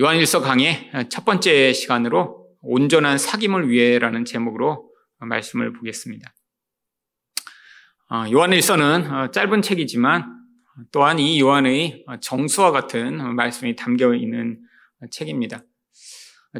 [0.00, 6.32] 요한일서 강의 첫 번째 시간으로 온전한 사귐을 위해라는 제목으로 말씀을 보겠습니다.
[8.10, 10.24] 어, 요한일서는 어, 짧은 책이지만
[10.90, 14.62] 또한 이 요한의 정수와 같은 말씀이 담겨 있는
[15.10, 15.64] 책입니다.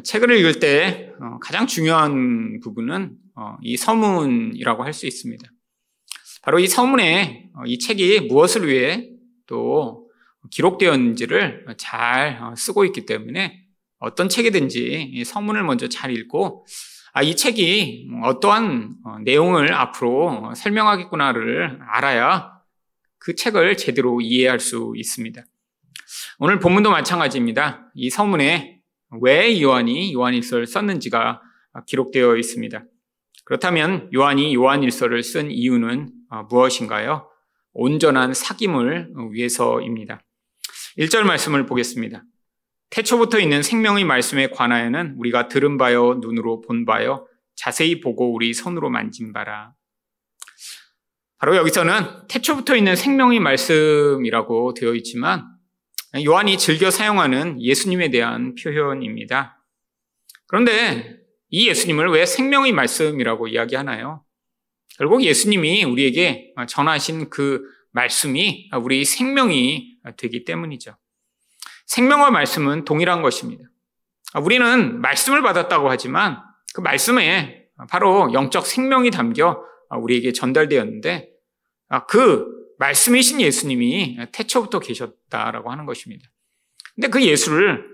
[0.03, 3.17] 책을 읽을 때 어, 가장 중요한 부분은
[3.63, 5.49] 이 서문이라고 할 수 있습니다.
[6.43, 9.09] 바로 이 서문에 이 책이 무엇을 위해
[9.47, 10.00] 또
[10.49, 13.61] 기록되었는지를 잘 쓰고 있기 때문에
[13.99, 16.65] 어떤 책이든지 서문을 먼저 잘 읽고
[17.13, 22.53] 아, 이 책이 어떠한 어, 내용을 앞으로 설명하겠구나를 알아야
[23.17, 25.43] 그 책을 제대로 이해할 수 있습니다.
[26.39, 27.91] 오늘 본문도 마찬가지입니다.
[27.95, 28.79] 이 서문에
[29.21, 31.41] 왜 요한이 요한일서를 썼는지가
[31.85, 32.83] 기록되어 있습니다.
[33.43, 37.27] 그렇다면 요한이 요한일서를 쓴 이유는 어, 무엇인가요?
[37.73, 40.21] 온전한 사귐을 위해서입니다.
[40.97, 42.23] 1절 말씀을 보겠습니다.
[42.89, 48.89] 태초부터 있는 생명의 말씀에 관하여는 우리가 들은 바요, 눈으로 본 바요, 자세히 보고 우리 손으로
[48.89, 49.73] 만진 바라.
[51.37, 55.47] 바로 여기서는 태초부터 있는 생명의 말씀이라고 되어 있지만
[56.23, 59.63] 요한이 즐겨 사용하는 예수님에 대한 표현입니다.
[60.47, 61.17] 그런데
[61.49, 64.23] 이 예수님을 왜 생명의 말씀이라고 이야기하나요?
[64.97, 70.95] 결국 예수님이 우리에게 전하신 그 말씀이 우리 생명이 되기 때문이죠.
[71.85, 73.63] 생명과 말씀은 동일한 것입니다.
[74.41, 76.41] 우리는 말씀을 받았다고 하지만
[76.73, 81.29] 그 말씀에 바로 영적 생명이 담겨 우리에게 전달되었는데
[82.07, 82.47] 그
[82.79, 86.29] 말씀이신 예수님이 태초부터 계셨다라고 하는 것입니다.
[86.95, 87.85] 근데 그 예수를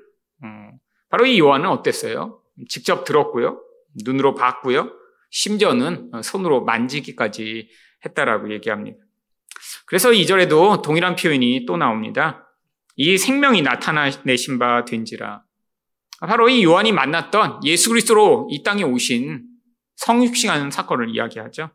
[0.43, 0.71] 어,
[1.09, 2.41] 바로 이 요한은 어땠어요?
[2.69, 3.61] 직접 들었고요.
[4.05, 4.91] 눈으로 봤고요.
[5.31, 7.69] 심지어는 손으로 만지기까지
[8.05, 8.97] 했다라고 얘기합니다.
[9.85, 12.47] 그래서 이절에도 동일한 표현이 또 나옵니다.
[12.95, 15.43] 이 생명이 나타내신 바 된지라.
[16.19, 19.43] 바로 이 요한이 만났던 예수 그리스도로 이 땅에 오신
[19.97, 21.69] 성육신하는 사건을 이야기하죠.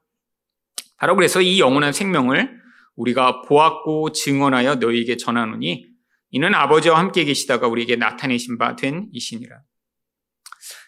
[0.97, 2.61] 바로 그래서 이 영원한 생명을
[2.97, 5.87] 우리가 보았고 증언하여 너희에게 전하노니
[6.31, 9.61] 이는 아버지와 함께 계시다가 우리에게 나타내신 바 된 이신이라.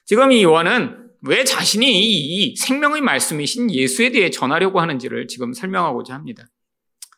[0.06, 6.44] 지금 이 요한은 왜 자신이 이 생명의 말씀이신 예수에 대해 전하려고 하는지를 지금 설명하고자 합니다.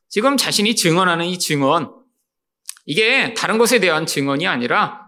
[0.09, 1.93] 지금 자신이 증언하는 이 증언,
[2.85, 5.07] 이게 다른 것에 대한 증언이 아니라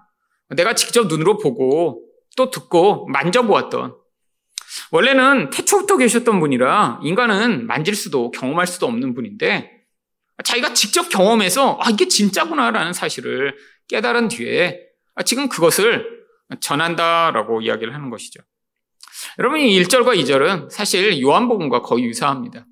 [0.51, 2.05] 내가 직접 눈으로 보고
[2.37, 3.97] 또 듣고 만져보았던
[4.91, 9.79] 원래는 태초부터 계셨던 분이라 인간은 만질 수도 경험할 수도 없는 분인데
[10.45, 13.57] 자기가 직접 경험해서 아 이게 진짜구나라는 사실을
[13.89, 14.81] 깨달은 뒤에
[15.15, 16.07] 아, 지금 그것을
[16.61, 18.41] 전한다라고 이야기를 하는 것이죠.
[19.39, 22.67] 여러분 이 1절과 2절은 사실 요한복음과 거의 유사합니다.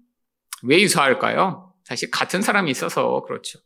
[0.62, 1.65] 왜 유사할까요?
[1.86, 3.60] 사실 같은 사람이 있어서 그렇죠.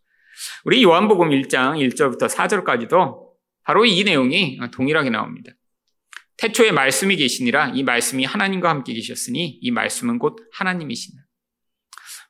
[0.64, 3.30] 우리 요한복음 1장 1절부터 4절까지도
[3.64, 5.52] 바로 이 내용이 동일하게 나옵니다.
[6.36, 11.22] 태초에 말씀이 계시니라 이 말씀이 하나님과 함께 계셨으니 이 말씀은 곧 하나님이시나.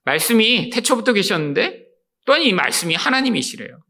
[0.05, 1.85] 말씀이 태초부터 계셨는데
[2.25, 3.81] 또한 이 말씀이 하나님이시래요.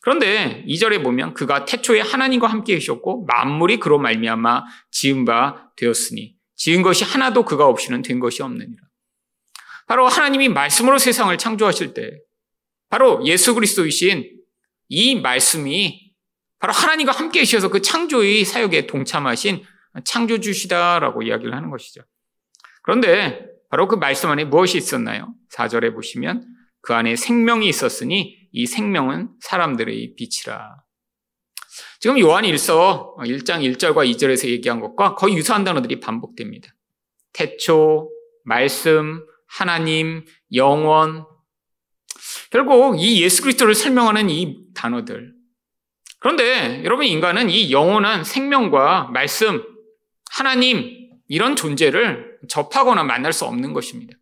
[0.00, 6.80] 그런데 2절에 보면 그가 태초에 하나님과 함께 계셨고 만물이 그로 말미암아 지은 바 되었으니 지은
[6.80, 8.85] 것이 하나도 그가 없이는 된 것이 없느니라.
[9.86, 12.10] 바로 하나님이 말씀으로 세상을 창조하실 때
[12.88, 14.30] 바로 예수 그리스도이신
[14.88, 16.12] 이 말씀이
[16.58, 19.62] 바로 하나님과 함께 계셔서 그 창조의 사역에 동참하신
[20.04, 22.02] 창조주시다라고 이야기를 하는 것이죠.
[22.82, 25.34] 그런데 바로 그 말씀 안에 무엇이 있었나요?
[25.52, 26.46] 4절에 보시면
[26.80, 30.76] 그 안에 생명이 있었으니 이 생명은 사람들의 빛이라.
[32.00, 36.68] 지금 요한 1서 1장 1절과 2절에서 얘기한 것과 거의 유사한 단어들이 반복됩니다.
[37.32, 38.10] 태초,
[38.44, 40.24] 말씀, 하나님,
[40.54, 41.24] 영원,
[42.50, 45.34] 결국 이 예수 그리스도를 설명하는 이 단어들.
[46.18, 49.62] 그런데 여러분 인간은 이 영원한 생명과 말씀,
[50.30, 54.16] 하나님 이런 존재를 접하거나 만날 수 없는 것입니다.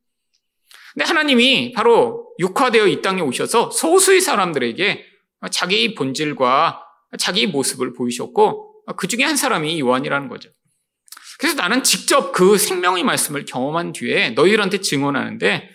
[0.92, 5.04] 근데 하나님이 바로 육화되어 이 땅에 오셔서 소수의 사람들에게
[5.50, 6.82] 자기 본질과
[7.18, 10.50] 자기 모습을 보이셨고 그 중에 한 사람이 요한이라는 거죠.
[11.38, 15.68] 그래서 나는 직접 그 생명의 말씀을 경험한 뒤에 너희들한테 증언하는데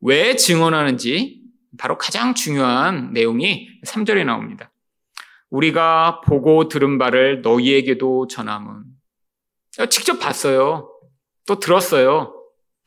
[0.00, 1.40] 왜 증언하는지
[1.78, 4.72] 바로 가장 중요한 내용이 3절에 나옵니다.
[5.50, 8.84] 우리가 보고 들은 바를 너희에게도 전함은.
[9.88, 10.90] 직접 봤어요.
[11.46, 12.34] 또 들었어요.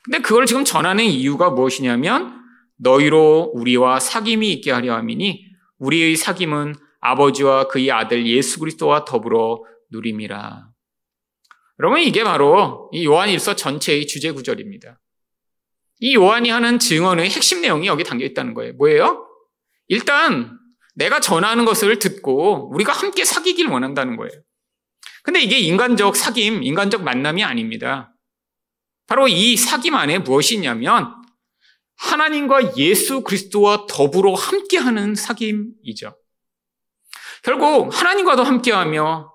[0.03, 2.41] 근데 그걸 지금 전하는 이유가 무엇이냐면
[2.77, 5.45] 너희로 우리와 사귐이 있게 하려 함이니
[5.79, 10.72] 우리의 사귐은 아버지와 그의 아들 예수 그리스도와 더불어 누림이라.
[11.83, 15.01] 여러분 이게 바로 이 요한일서 전체의 주제 구절입니다.
[15.99, 18.71] 이 요한이 하는 증언의 핵심 내용이 여기 담겨 있다는 거예요.
[18.75, 19.27] 뭐예요?
[19.89, 20.57] 일단
[20.95, 24.31] 내가 전하는 것을 듣고 우리가 함께 사귀길 원한다는 거예요.
[25.23, 28.15] 근데 이게 인간적 사귐, 인간적 만남이 아닙니다.
[29.05, 31.13] 바로 이 사귐 안에 무엇이 있냐면
[31.97, 36.15] 하나님과 예수 그리스도와 더불어 함께하는 사귐이죠.
[37.43, 39.32] 결국 하나님과도 함께하며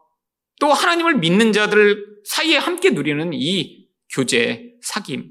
[0.61, 5.31] 또 하나님을 믿는 자들 사이에 함께 누리는 이 교제, 사귐.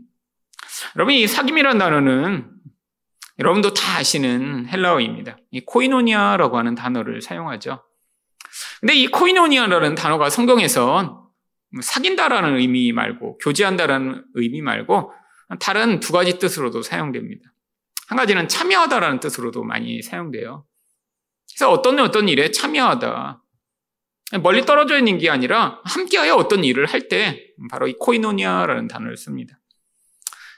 [0.96, 2.50] 여러분, 이 사귐이라는 단어는
[3.40, 5.38] 여러분도 다 아시는 헬라어입니다.
[5.52, 7.84] 이 코이노니아라고 하는 단어를 사용하죠.
[8.80, 11.28] 근데 이 코이노니아라는 단어가 성경에선
[11.82, 15.12] 사귄다라는 의미 말고 교제한다라는 의미 말고
[15.60, 17.54] 다른 두 가지 뜻으로도 사용됩니다.
[18.08, 20.66] 한 가지는 참여하다라는 뜻으로도 많이 사용돼요.
[21.52, 23.44] 그래서 어떤 어떤 일에 참여하다.
[24.42, 29.60] 멀리 떨어져 있는 게 아니라 함께하여 어떤 일을 할 때 바로 이 코이노니아라는 단어를 씁니다.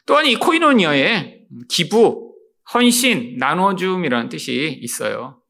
[0.05, 2.33] 또한 이 코이노니아에 기부,
[2.73, 5.41] 헌신, 나눠줌이라는 뜻이 있어요.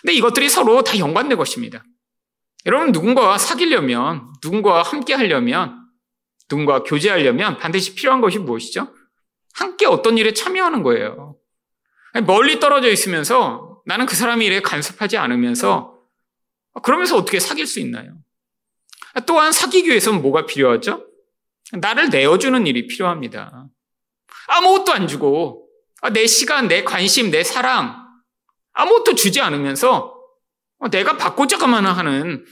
[0.00, 1.82] 근데 이것들이 서로 다 연관된 것입니다.
[2.66, 5.80] 여러분 누군가와 사귀려면, 누군가와 함께 하려면,
[6.48, 8.94] 누군가와 교제하려면 반드시 필요한 것이 무엇이죠?
[9.54, 11.36] 함께 어떤 일에 참여하는 거예요.
[12.26, 15.93] 멀리 떨어져 있으면서 나는 그 사람의 일에 간섭하지 않으면서
[16.82, 18.18] 그러면서 어떻게 사귈 수 있나요?
[19.26, 21.06] 또한 사귀기 위해서는 뭐가 필요하죠?
[21.72, 23.68] 나를 내어주는 일이 필요합니다.
[24.48, 25.68] 아무것도 안 주고
[26.12, 28.04] 내 시간, 내 관심, 내 사랑
[28.72, 30.14] 아무것도 주지 않으면서
[30.90, 32.44] 내가 받고자가만 하는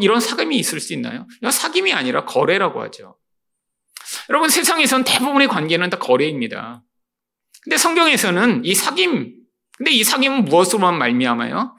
[0.00, 1.26] 이런 사귐이 있을 수 있나요?
[1.42, 3.16] 사귐이 아니라 거래라고 하죠.
[4.28, 6.82] 여러분 세상에선 대부분의 관계는 다 거래입니다.
[7.64, 9.34] 근데 성경에서는 이 사귐,
[9.76, 11.76] 근데 이 사귐은 무엇으로만 말미암아요?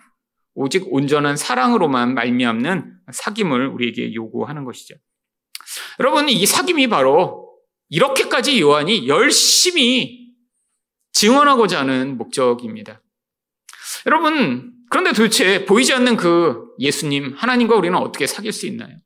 [0.53, 4.95] 오직 온전한 사랑으로만 말미암는 사귐을 우리에게 요구하는 것이죠.
[5.99, 7.51] 여러분 이 사귐이 바로
[7.89, 10.33] 이렇게까지 요한이 열심히
[11.13, 13.01] 증언하고자 하는 목적입니다.
[14.05, 18.97] 여러분 그런데 도대체 보이지 않는 그 예수님 하나님과 우리는 어떻게 사귈 수 있나요?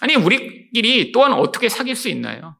[0.00, 2.56] 아니 우리끼리 또한 어떻게 사귈 수 있나요?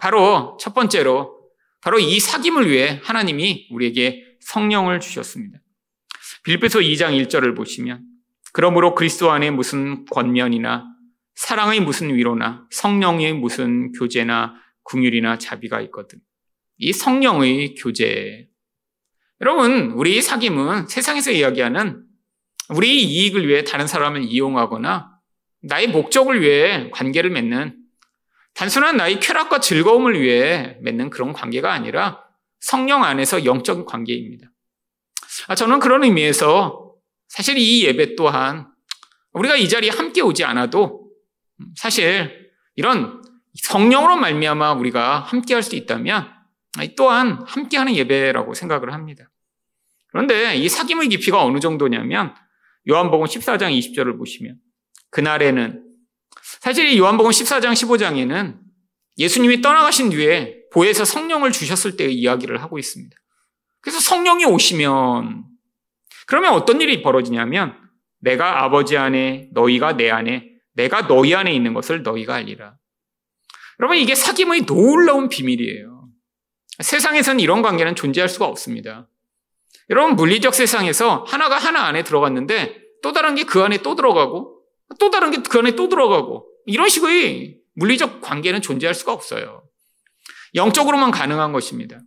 [0.00, 1.34] 바로 첫 번째로
[1.80, 5.58] 바로 이 사귐을 위해 하나님이 우리에게 성령을 주셨습니다.
[6.44, 8.02] 빌립보서 2장 1절을 보시면
[8.52, 10.84] 그러므로 그리스도 안에 무슨 권면이나
[11.34, 14.54] 사랑의 무슨 위로나 성령의 무슨 교제나
[14.84, 16.20] 궁율이나 자비가 있거든.
[16.76, 18.48] 이 성령의 교제.
[19.40, 22.04] 여러분, 우리 사귐은 세상에서 이야기하는
[22.68, 25.10] 우리 이익을 위해 다른 사람을 이용하거나
[25.62, 27.76] 나의 목적을 위해 관계를 맺는
[28.54, 32.22] 단순한 나의 쾌락과 즐거움을 위해 맺는 그런 관계가 아니라
[32.60, 34.53] 성령 안에서 영적 관계입니다.
[35.48, 36.92] 아, 저는 그런 의미에서
[37.28, 38.68] 사실 이 예배 또한
[39.32, 41.10] 우리가 이 자리에 함께 오지 않아도
[41.76, 43.22] 사실 이런
[43.54, 46.28] 성령으로 말미암아 우리가 함께 할 수 있다면
[46.96, 49.30] 또한 함께 하는 예배라고 생각을 합니다.
[50.08, 52.34] 그런데 이 사귐의 깊이가 어느 정도냐면
[52.88, 54.58] 요한복음 14장 20절을 보시면
[55.10, 55.84] 그날에는
[56.60, 58.58] 사실 요한복음 14장 15장에는
[59.18, 63.16] 예수님이 떠나가신 뒤에 보혜서 성령을 주셨을 때의 이야기를 하고 있습니다.
[63.84, 65.44] 그래서 성령이 오시면
[66.26, 67.76] 그러면 어떤 일이 벌어지냐면
[68.18, 72.76] 내가 아버지 안에 너희가 내 안에 내가 너희 안에 있는 것을 너희가 알리라.
[73.78, 76.08] 여러분 이게 사귐의 놀라운 비밀이에요.
[76.82, 79.06] 세상에서는 이런 관계는 존재할 수가 없습니다.
[79.90, 84.62] 여러분 물리적 세상에서 하나가 하나 안에 들어갔는데 또 다른 게 그 안에 또 들어가고
[84.98, 89.62] 또 다른 게 그 안에 또 들어가고 이런 식의 물리적 관계는 존재할 수가 없어요.
[90.54, 92.00] 영적으로만 가능한 것입니다.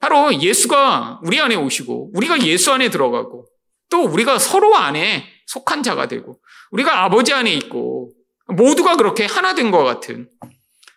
[0.00, 3.46] 바로 예수가 우리 안에 오시고 우리가 예수 안에 들어가고
[3.90, 8.10] 또 우리가 서로 안에 속한 자가 되고 우리가 아버지 안에 있고
[8.48, 10.28] 모두가 그렇게 하나 된 것 같은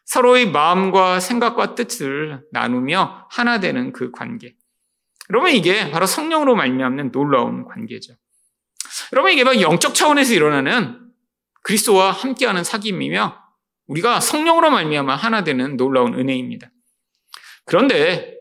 [0.05, 4.55] 서로의 마음과 생각과 뜻을 나누며 하나 되는 그 관계.
[5.29, 8.13] 여러분 이게 바로 성령으로 말미암는 놀라운 관계죠.
[9.11, 11.11] 여러분 이게 바로 영적 차원에서 일어나는
[11.61, 13.35] 그리스도와 함께하는 사귐이며
[13.87, 16.69] 우리가 성령으로 말미암아 하나 되는 놀라운 은혜입니다.
[17.65, 18.36] 그런데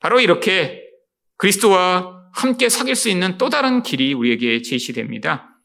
[0.00, 0.84] 바로 이렇게
[1.36, 5.60] 그리스도와 함께 사귈 수 있는 또 다른 길이 우리에게 제시됩니다.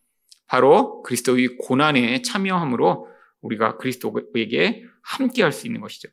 [0.47, 3.07] 바로 그리스도의 고난에 참여함으로
[3.41, 6.09] 우리가 그리스도에게 함께 할 수 있는 것이죠.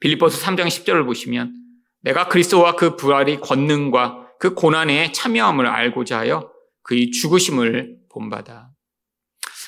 [0.00, 1.54] 빌립보서 3장 10절을 보시면
[2.00, 8.70] 내가 그리스도와 그 부활의 권능과 그 고난에 참여함을 알고자 하여 그의 죽으심을 본받아.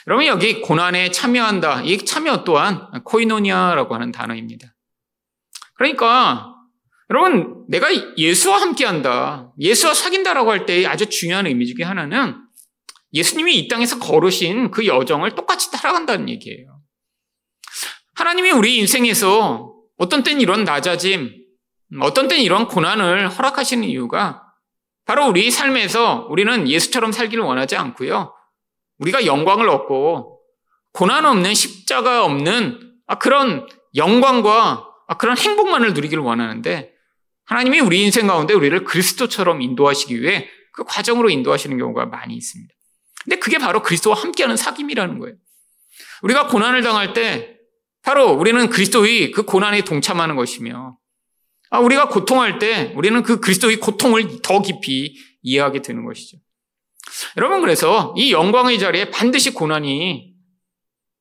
[0.07, 1.83] 여러분 여기 고난에 참여한다.
[1.83, 4.75] 이 참여 또한 코이노니아라고 하는 단어입니다.
[5.75, 6.55] 그러니까
[7.11, 9.53] 여러분 내가 예수와 함께 한다.
[9.59, 12.37] 예수와 사귄다라고 할 때 아주 중요한 의미 중에 하나는
[13.13, 16.81] 예수님이 이 땅에서 걸으신 그 여정을 똑같이 따라간다는 얘기예요.
[18.15, 21.35] 하나님이 우리 인생에서 어떤 때는 이런 낮아짐,
[22.01, 24.45] 어떤 때는 이런 고난을 허락하시는 이유가
[25.05, 28.33] 바로 우리 삶에서 우리는 예수처럼 살기를 원하지 않고요.
[28.99, 30.41] 우리가 영광을 얻고
[30.93, 36.93] 고난 없는 십자가 없는 아, 그런 영광과 아, 그런 행복만을 누리기를 원하는데
[37.51, 42.73] 하나님이 우리 인생 가운데 우리를 그리스도처럼 인도하시기 위해 그 과정으로 인도하시는 경우가 많이 있습니다.
[43.25, 45.35] 근데 그게 바로 그리스도와 함께하는 사귐이라는 거예요.
[46.23, 47.59] 우리가 고난을 당할 때
[48.03, 50.97] 바로 우리는 그리스도의 그 고난에 동참하는 것이며
[51.71, 56.39] 아, 우리가 고통할 때 우리는 그 그리스도의 고통을 더 깊이 이해하게 되는 것이죠.
[57.37, 60.35] 여러분 그래서 이 영광의 자리에 반드시 고난이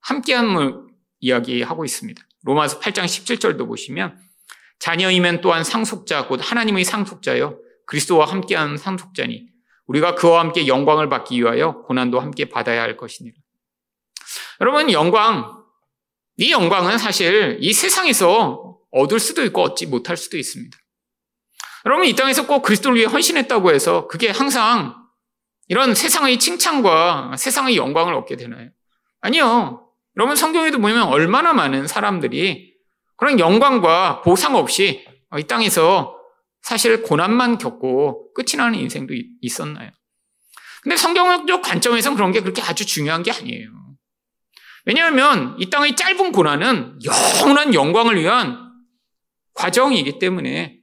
[0.01, 0.75] 함께함을
[1.21, 2.21] 이야기하고 있습니다.
[2.43, 4.28] 로마서 8장 17절도 보시면
[4.79, 9.48] 자녀이면 또한 상속자 곧 하나님의 상속자요 그리스도와 함께하는 상속자니
[9.88, 13.36] 우리가 그와 함께 영광을 받기 위하여 고난도 함께 받아야 할 것이니라.
[14.62, 15.63] 여러분 영광
[16.38, 20.77] 이 영광은 사실 이 세상에서 얻을 수도 있고 얻지 못할 수도 있습니다.
[21.86, 24.95] 여러분 이 땅에서 꼭 그리스도를 위해 헌신했다고 해서 그게 항상
[25.67, 28.69] 이런 세상의 칭찬과 세상의 영광을 얻게 되나요?
[29.21, 29.88] 아니요.
[30.17, 32.68] 여러분 성경에도 보면 얼마나 많은 사람들이
[33.19, 35.05] 그런 영광과 보상 없이
[35.38, 36.15] 이 땅에서
[36.61, 39.91] 사실 고난만 겪고 끝이 나는 인생도 있었나요?
[40.81, 43.69] 근데 성경적 관점에서는 그런 게 그렇게 아주 중요한 게 아니에요.
[44.85, 48.57] 왜냐하면 이 땅의 짧은 고난은 영원한 영광을 위한
[49.53, 50.77] 과정이기 때문에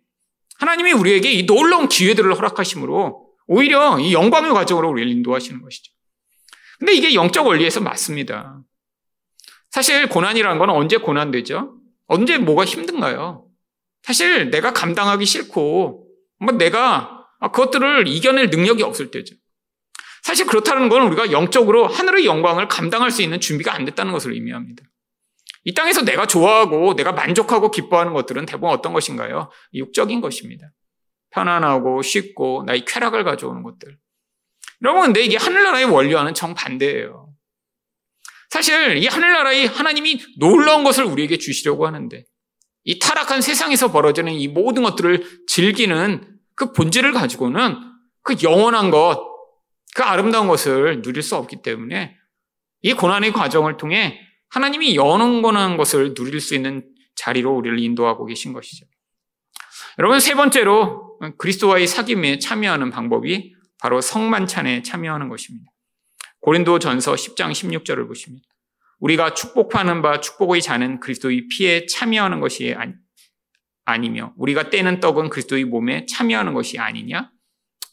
[0.59, 5.93] 하나님이 우리에게 이 놀라운 기회들을 허락하심으로 오히려 이 영광의 과정으로 우리를 인도하시는 것이죠.
[6.79, 8.61] 근데 이게 영적 원리에서 맞습니다.
[9.71, 11.76] 사실 고난이라는 건 언제 고난되죠?
[12.07, 13.47] 언제 뭐가 힘든가요?
[14.03, 16.09] 사실 내가 감당하기 싫고
[16.39, 19.35] 뭐 내가 그것들을 이겨낼 능력이 없을 때죠.
[20.23, 24.83] 사실 그렇다는 건 우리가 영적으로 하늘의 영광을 감당할 수 있는 준비가 안 됐다는 것을 의미합니다.
[25.65, 29.51] 이 땅에서 내가 좋아하고 내가 만족하고 기뻐하는 것들은 대부분 어떤 것인가요?
[29.75, 30.71] 육적인 것입니다.
[31.31, 33.99] 편안하고 쉽고 나의 쾌락을 가져오는 것들.
[34.83, 37.26] 여러분, 근데 이게 하늘나라의 원리와는 정반대예요.
[38.57, 42.25] 사실 이 하늘나라의 하나님이 놀라운 것을 우리에게 주시려고 하는데
[42.85, 47.77] 이 타락한 세상에서 벌어지는 이 모든 것들을 즐기는 그 본질을 가지고는
[48.23, 49.23] 그 영원한 것,
[49.95, 52.17] 그 아름다운 것을 누릴 수 없기 때문에
[52.81, 58.87] 이 고난의 과정을 통해 하나님이 영원한 것을 누릴 수 있는 자리로 우리를 인도하고 계신 것이죠.
[59.99, 65.71] 여러분, 세 번째로 그리스도와의 사귐에 참여하는 방법이 바로 성만찬에 참여하는 것입니다.
[66.47, 68.39] 고린도 전서 10장 16절을 보시면
[69.01, 72.77] 우리가 축복하는 바 축복의 자는 그리스도의 피에 참여하는 것이
[73.85, 77.33] 아니며 우리가 떼는 떡은 그리스도의 몸에 참여하는 것이 아니냐?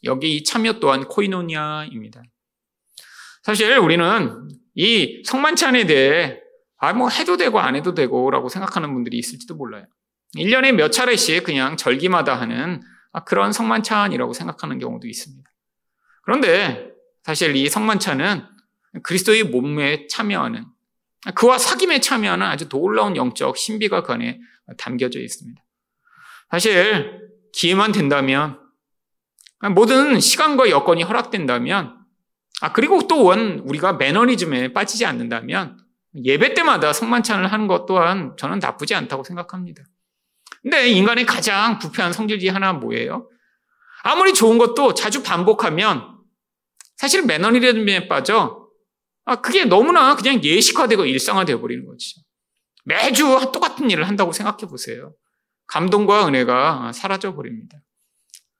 [0.04, 2.22] 여기 이 참여 또한 코이노니아입니다.
[3.42, 6.38] 사실 우리는 이 성만찬에 대해
[6.76, 9.86] 아, 뭐 해도 되고 안 해도 되고 라고 생각하는 분들이 있을지도 몰라요.
[10.36, 12.82] 1년에 몇 차례씩 그냥 절기마다 하는
[13.12, 15.50] 아, 그런 성만찬이라고 생각하는 경우도 있습니다.
[16.22, 16.93] 그런데
[17.24, 18.44] 사실 이 성만찬은
[19.02, 20.66] 그리스도의 몸에 참여하는
[21.34, 24.40] 그와 사귐에 참여하는 아주 놀라운 영적 신비가 그 안에
[24.76, 25.60] 담겨져 있습니다.
[26.50, 27.20] 사실
[27.54, 28.60] 기회만 된다면
[29.74, 31.98] 모든 시간과 여건이 허락된다면
[32.60, 35.78] 아 그리고 또원 우리가 매너리즘에 빠지지 않는다면
[36.22, 39.82] 예배 때마다 성만찬을 하는 것 또한 저는 나쁘지 않다고 생각합니다.
[40.62, 43.30] 근데 인간의 가장 부패한 성질 중 하나는 뭐예요?
[44.02, 46.13] 아무리 좋은 것도 자주 반복하면
[46.96, 48.68] 사실 매너리즘에 빠져
[49.24, 52.20] 아, 그게 너무나 그냥 예식화되고 일상화되어 버리는 거죠.
[52.84, 55.14] 매주 똑같은 일을 한다고 생각해 보세요.
[55.66, 57.78] 감동과 은혜가 사라져 버립니다.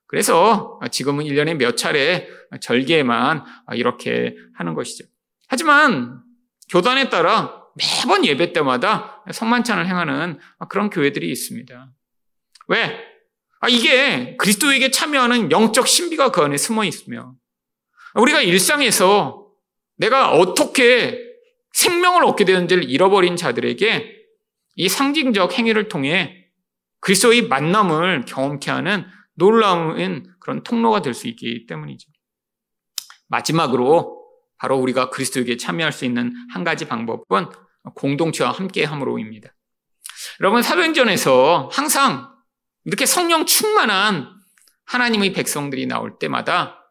[0.06, 2.28] 그래서 지금은 1년에 몇 차례
[2.60, 5.04] 절개만 이렇게 하는 것이죠.
[5.48, 6.22] 하지만
[6.70, 10.38] 교단에 따라 매번 예배 때마다 성만찬을 행하는
[10.68, 11.92] 그런 교회들이 있습니다.
[12.68, 13.04] 왜?
[13.60, 17.34] 아, 이게 그리스도에게 참여하는 영적 신비가 그 안에 숨어 있으며
[18.14, 19.48] 우리가 일상에서
[19.96, 21.18] 내가 어떻게
[21.72, 24.14] 생명을 얻게 되는지를 잃어버린 자들에게
[24.76, 26.46] 이 상징적 행위를 통해
[27.00, 32.08] 그리스도의 만남을 경험케 하는 놀라운 그런 통로가 될 수 있기 때문이죠.
[33.28, 34.22] 마지막으로
[34.58, 37.46] 바로 우리가 그리스도에게 참여할 수 있는 한 가지 방법은
[37.94, 39.50] 공동체와 함께 함으로입니다.
[40.40, 42.32] 여러분 사도행전에서 항상
[42.84, 44.30] 이렇게 성령 충만한
[44.86, 46.83] 하나님의 백성들이 나올 때마다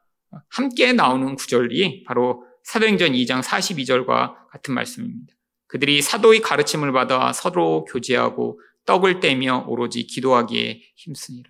[0.50, 5.34] 함께 나오는 구절이 바로 사도행전 2장 42절과 같은 말씀입니다.
[5.68, 11.50] 그들이 사도의 가르침을 받아 서로 교제하고 떡을 떼며 오로지 기도하기에 힘쓰니라.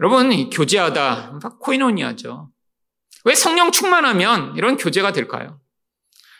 [0.00, 2.50] 여러분, 교제하다, 코이노니아죠.
[3.24, 5.60] 왜 성령 충만하면 이런 교제가 될까요?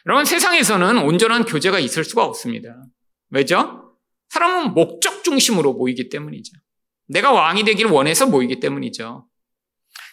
[0.07, 2.83] 여러분, 세상에서는 온전한 교제가 있을 수가 없습니다.
[3.31, 3.95] 왜죠?
[4.31, 6.53] 사람은 목적 중심으로 모이기 때문이죠.
[7.09, 9.27] 내가 왕이 되기를 원해서 모이기 때문이죠.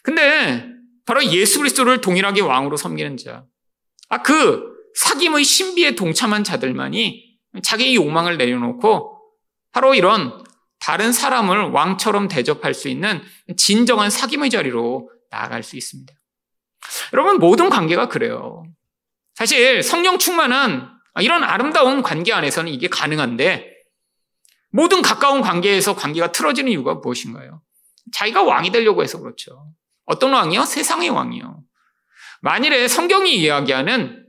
[0.03, 0.74] 근데
[1.05, 3.45] 바로 예수 그리스도를 동일하게 왕으로 섬기는 자.
[4.09, 4.63] 아, 그
[4.95, 9.21] 사김의 신비에 동참한 자들만이 자기의 욕망을 내려놓고
[9.71, 10.43] 바로 이런
[10.79, 13.21] 다른 사람을 왕처럼 대접할 수 있는
[13.57, 16.13] 진정한 사김의 자리로 나아갈 수 있습니다.
[17.13, 18.63] 여러분, 모든 관계가 그래요.
[19.33, 23.73] 사실 성령 충만한 이런 아름다운 관계 안에서는 이게 가능한데
[24.71, 27.61] 모든 가까운 관계에서 관계가 틀어지는 이유가 무엇인가요?
[28.13, 29.71] 자기가 왕이 되려고 해서 그렇죠.
[30.05, 30.65] 어떤 왕이요?
[30.65, 31.63] 세상의 왕이요.
[32.41, 34.25] 만일에 성경이 이야기하는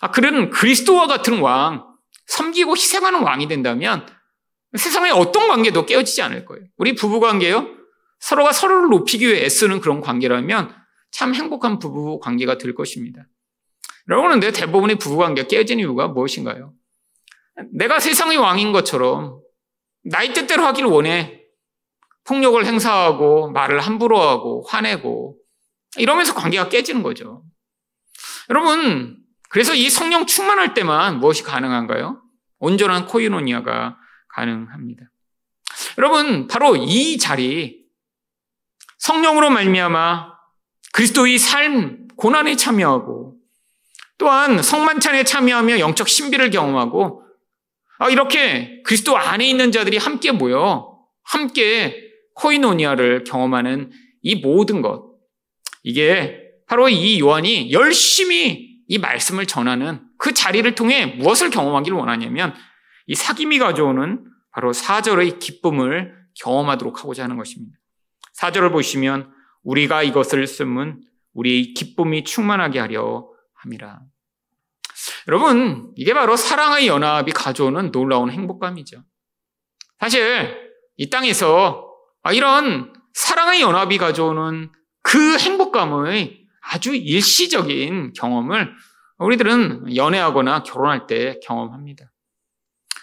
[0.00, 1.86] 아, 그런 그리스도와 같은 왕,
[2.26, 4.06] 섬기고 희생하는 왕이 된다면
[4.76, 6.64] 세상의 어떤 관계도 깨어지지 않을 거예요.
[6.76, 7.66] 우리 부부 관계요?
[8.20, 10.74] 서로가 서로를 높이기 위해 애쓰는 그런 관계라면
[11.10, 13.26] 참 행복한 부부 관계가 될 것입니다.
[14.08, 16.72] 여러분, 근데 대부분의 부부 관계가 깨어진 이유가 무엇인가요?
[17.72, 19.40] 내가 세상의 왕인 것처럼
[20.04, 21.45] 나의 뜻대로 하기를 원해.
[22.26, 25.36] 폭력을 행사하고 말을 함부로 하고 화내고
[25.96, 27.44] 이러면서 관계가 깨지는 거죠.
[28.50, 29.18] 여러분,
[29.48, 32.20] 그래서 이 성령 충만할 때만 무엇이 가능한가요?
[32.58, 33.96] 온전한 코이노니아가
[34.28, 35.04] 가능합니다.
[35.98, 37.84] 여러분, 바로 이 자리
[38.98, 40.32] 성령으로 말미암아
[40.92, 43.36] 그리스도의 삶 고난에 참여하고
[44.18, 47.22] 또한 성만찬에 참여하며 영적 신비를 경험하고
[47.98, 52.05] 아, 이렇게 그리스도 안에 있는 자들이 함께 모여 함께
[52.36, 53.90] 코이노니아를 경험하는
[54.22, 55.16] 이 모든 것
[55.82, 62.54] 이게 바로 이 요한이 열심히 이 말씀을 전하는 그 자리를 통해 무엇을 경험하기를 원하냐면
[63.06, 67.78] 이 사김이 가져오는 바로 사절의 기쁨을 경험하도록 하고자 하는 것입니다.
[68.32, 71.02] 사절을 보시면 우리가 이것을 쓰면
[71.34, 74.00] 우리의 기쁨이 충만하게 하려 함이라.
[75.28, 79.02] 여러분, 이게 바로 사랑의 연합이 가져오는 놀라운 행복감이죠.
[79.98, 80.56] 사실
[80.96, 81.85] 이 땅에서
[82.32, 84.70] 이런 사랑의 연합이 가져오는
[85.02, 88.74] 그 행복감의 아주 일시적인 경험을
[89.18, 92.12] 우리들은 연애하거나 결혼할 때 경험합니다.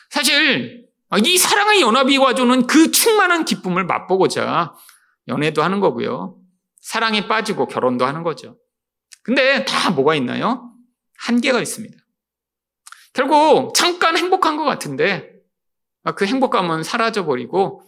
[0.09, 0.87] 사실
[1.25, 4.73] 이 사랑의 연합이 가져오는 그 충만한 기쁨을 맛보고자
[5.27, 6.37] 연애도 하는 거고요.
[6.81, 8.57] 사랑에 빠지고 결혼도 하는 거죠.
[9.23, 10.73] 근데 다 뭐가 있나요?
[11.17, 11.97] 한계가 있습니다.
[13.13, 15.31] 결국 잠깐 행복한 것 같은데
[16.15, 17.81] 그 행복감은 사라져버리고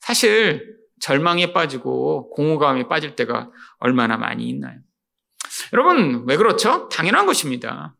[0.00, 4.78] 사실 절망에 빠지고 공허감에 빠질 때가 얼마나 많이 있나요?
[5.72, 6.88] 여러분, 왜 그렇죠?
[6.88, 7.96] 당연한 것입니다.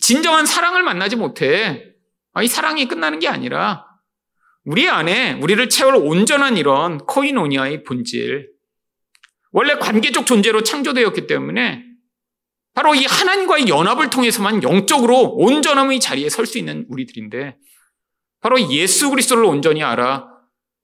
[0.00, 1.94] 진정한 사랑을 만나지 못해
[2.42, 3.86] 이 사랑이 끝나는 게 아니라
[4.64, 8.50] 우리 안에 우리를 채울 온전한 이런 코이노니아의 본질,
[9.52, 11.84] 원래 관계적 존재로 창조되었기 때문에
[12.74, 17.56] 바로 이 하나님과의 연합을 통해서만 영적으로 온전함의 자리에 설 수 있는 우리들인데
[18.40, 20.29] 바로 예수 그리스도를 온전히 알아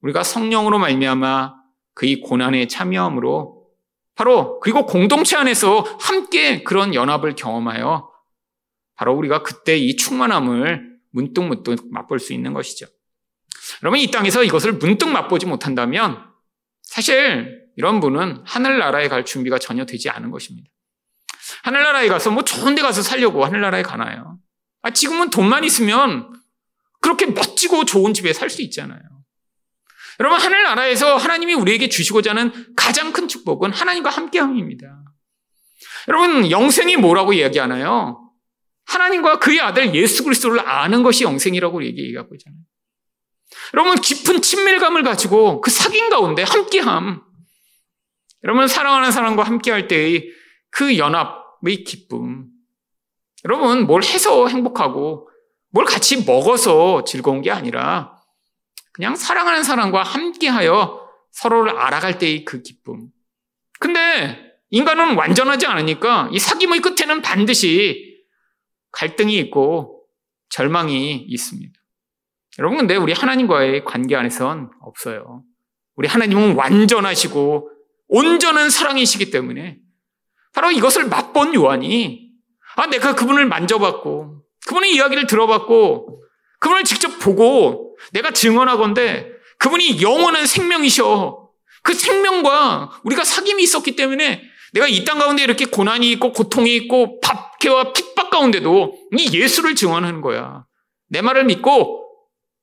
[0.07, 1.55] 우리가 성령으로 말미암아
[1.95, 3.67] 그의 고난에 참여함으로
[4.15, 8.11] 바로 그리고 공동체 안에서 함께 그런 연합을 경험하여
[8.95, 12.87] 바로 우리가 그때 이 충만함을 문득 문득 맛볼 수 있는 것이죠.
[13.83, 16.25] 여러분 이 땅에서 이것을 문득 맛보지 못한다면
[16.83, 20.71] 사실 이런 분은 하늘나라에 갈 준비가 전혀 되지 않은 것입니다.
[21.63, 24.39] 하늘나라에 가서 뭐 좋은 데 가서 살려고 하늘나라에 가나요?
[24.83, 26.33] 아, 지금은 돈만 있으면
[27.01, 29.16] 그렇게 멋지고 좋은 집에 살 수 있잖아요.
[30.21, 34.87] 여러분, 하늘나라에서 하나님이 우리에게 주시고자 하는 가장 큰 축복은 하나님과 함께함입니다.
[36.09, 38.23] 여러분, 영생이 뭐라고 이야기하나요?
[38.87, 42.61] 하나님과 그의 아들 예수 그리스도를 아는 것이 영생이라고 얘기하고 있잖아요.
[43.75, 47.23] 여러분, 깊은 친밀감을 가지고 그 사귐 가운데 함께함.
[48.45, 50.31] 여러분, 사랑하는 사람과 함께할 때의
[50.71, 52.47] 그 연합의 기쁨.
[53.45, 55.29] 여러분, 뭘 해서 행복하고,
[55.71, 58.16] 뭘 같이 먹어서 즐거운 게 아니라,
[58.97, 63.09] 그냥 사랑하는 사람과 함께하여 서로를 알아갈 때의 그 기쁨.
[63.79, 68.25] 근데 인간은 완전하지 않으니까 이 사귐의 끝에는 반드시
[68.93, 70.07] 갈등이 있고
[70.49, 71.75] 절망이 있습니다.
[72.59, 75.45] 여러분, 근데 우리 하나님과의 관계 안에선 없어요.
[75.97, 77.71] 우리 하나님은 완전하시고
[78.09, 79.77] 온전한 사랑이시기 때문에
[80.55, 82.31] 바로 이것을 맛본 요한이
[82.77, 86.23] 아, 내가 그분을 만져봤고 그분의 이야기를 들어봤고
[86.61, 91.49] 그분을 직접 보고 내가 증언하건데 그분이 영원한 생명이셔.
[91.83, 94.43] 그 생명과 우리가 사귐이 있었기 때문에
[94.73, 100.21] 내가 이 땅 가운데 이렇게 고난이 있고 고통이 있고 박해와 핍박 가운데도 이 예수를 증언하는
[100.21, 100.65] 거야.
[101.09, 102.05] 내 말을 믿고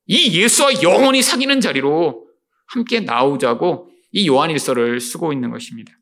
[0.06, 2.28] 이 예수와 영원히 사귀는 자리로
[2.68, 5.94] 함께 나오자고 이 요한일서를 쓰고 있는 것입니다.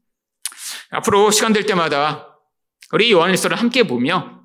[0.89, 2.39] 앞으로 시간 될 때마다
[2.91, 4.41] 우리 요한일서를 함께 보며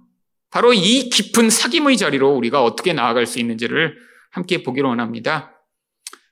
[0.50, 3.96] 바로 이 깊은 사귐의 자리로 우리가 어떻게 나아갈 수 있는지를
[4.36, 5.54] 함께 보기로 원합니다.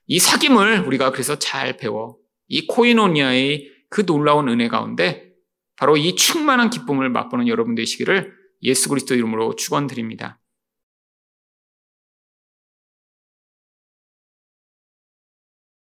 [0.05, 5.31] 이 사귐을 우리가 그래서 잘 배워 이 코이노니아의 그 놀라운 은혜 가운데
[5.75, 10.39] 바로 이 충만한 기쁨을 맛보는 여러분 되시기를 예수 그리스도 이름으로 축원드립니다.